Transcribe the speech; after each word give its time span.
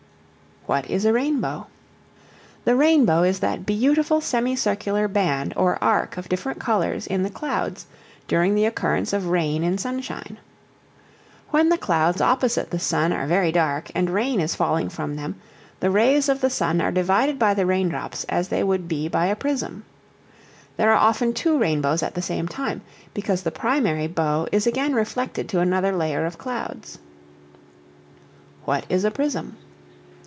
What 0.67 0.87
is 0.91 1.05
a 1.05 1.11
Rainbow? 1.11 1.65
The 2.65 2.75
rainbow 2.75 3.23
is 3.23 3.39
that 3.39 3.65
beautiful 3.65 4.21
semi 4.21 4.55
circular 4.55 5.07
band 5.07 5.53
or 5.57 5.83
arc 5.83 6.17
of 6.17 6.29
different 6.29 6.59
colors 6.59 7.07
in 7.07 7.23
the 7.23 7.31
clouds 7.31 7.87
during 8.27 8.53
the 8.53 8.65
occurrence 8.65 9.11
of 9.11 9.25
rain 9.27 9.63
in 9.63 9.79
sunshine. 9.79 10.37
When 11.49 11.69
the 11.69 11.79
clouds 11.79 12.21
opposite 12.21 12.69
the 12.69 12.77
sun 12.79 13.11
are 13.11 13.25
very 13.25 13.51
dark 13.51 13.89
and 13.95 14.11
rain 14.11 14.39
is 14.39 14.53
falling 14.53 14.87
from 14.89 15.15
them, 15.15 15.35
the 15.79 15.89
rays 15.89 16.29
of 16.29 16.41
the 16.41 16.49
sun 16.51 16.79
are 16.79 16.91
divided 16.91 17.39
by 17.39 17.55
the 17.55 17.65
raindrops 17.65 18.23
as 18.29 18.49
they 18.49 18.63
would 18.63 18.87
be 18.87 19.07
by 19.07 19.25
a 19.25 19.35
prism. 19.35 19.83
There 20.77 20.91
are 20.91 21.07
often 21.09 21.33
two 21.33 21.57
rainbows 21.57 22.03
at 22.03 22.13
the 22.13 22.21
same 22.21 22.47
time, 22.47 22.81
because 23.15 23.41
the 23.41 23.51
primary 23.51 24.07
bow 24.07 24.47
is 24.51 24.67
again 24.67 24.93
reflected 24.93 25.49
to 25.49 25.59
another 25.59 25.91
layer 25.91 26.23
of 26.23 26.37
clouds. 26.37 26.99
What 28.63 28.85
is 28.89 29.03
a 29.03 29.09
Prism? 29.09 29.57